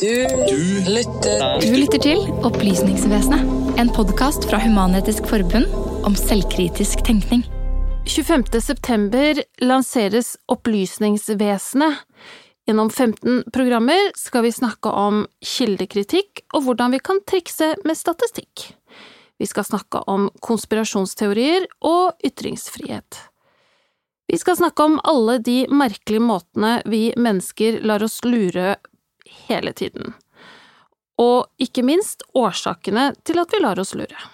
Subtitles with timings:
[0.00, 3.42] Du lytter Du lytter til Opplysningsvesenet,
[3.76, 5.68] en podkast fra Human-Etisk Forbund
[6.08, 7.42] om selvkritisk tenkning.
[8.08, 8.46] 25.
[8.64, 12.00] september lanseres Opplysningsvesenet.
[12.64, 18.70] Gjennom 15 programmer skal vi snakke om kildekritikk og hvordan vi kan trikse med statistikk.
[19.36, 23.26] Vi skal snakke om konspirasjonsteorier og ytringsfrihet.
[24.32, 28.78] Vi skal snakke om alle de merkelige måtene vi mennesker lar oss lure
[29.48, 30.14] hele tiden.
[31.20, 34.28] Og ikke minst årsakene til at vi lar oss lure.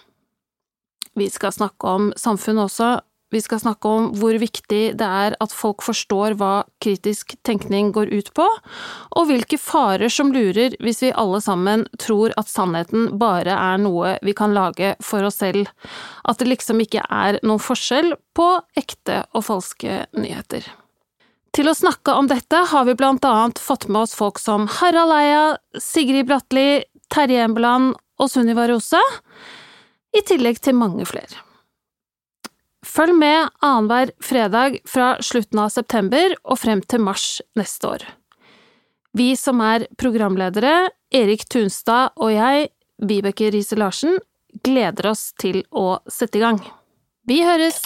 [1.16, 2.90] Vi skal snakke om samfunnet også.
[3.34, 8.12] Vi skal snakke om hvor viktig det er at folk forstår hva kritisk tenkning går
[8.14, 8.46] ut på,
[9.18, 14.14] og hvilke farer som lurer hvis vi alle sammen tror at sannheten bare er noe
[14.22, 15.66] vi kan lage for oss selv,
[16.22, 20.68] at det liksom ikke er noen forskjell på ekte og falske nyheter.
[21.56, 25.14] Til å snakke om dette har vi blant annet fått med oss folk som Harald
[25.16, 25.44] Eia,
[25.80, 29.00] Sigrid Bratli, Terje Embeland og Sunniva Rose,
[30.12, 31.40] i tillegg til mange flere.
[32.86, 38.04] Følg med annenhver fredag fra slutten av september og frem til mars neste år.
[39.16, 42.68] Vi som er programledere, Erik Tunstad og jeg,
[43.00, 44.20] Vibeke Riise-Larsen,
[44.64, 46.60] gleder oss til å sette i gang.
[47.24, 47.80] Vi høres!